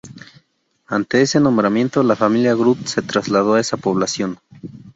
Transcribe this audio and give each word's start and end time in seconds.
Ante 0.87 1.21
este 1.21 1.39
nombramiento, 1.39 2.01
la 2.01 2.15
familia 2.15 2.55
Groot 2.55 2.87
se 2.87 3.03
trasladó 3.03 3.53
a 3.53 3.59
esa 3.59 3.77
población. 3.77 4.39